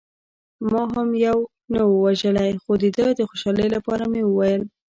ما 0.71 0.81
یو 1.25 1.39
هم 1.43 1.49
نه 1.73 1.81
و 1.87 1.91
وژلی، 2.05 2.51
خو 2.63 2.71
د 2.81 2.85
ده 2.97 3.07
د 3.19 3.21
خوشحالۍ 3.29 3.67
لپاره 3.75 4.03
مې 4.11 4.21
وویل. 4.25 4.61